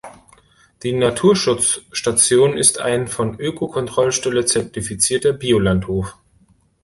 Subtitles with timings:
[0.81, 6.15] Die Naturschutzstation ist ein von Öko-Kontrollstelle-zertifizierter Bioland-Hof.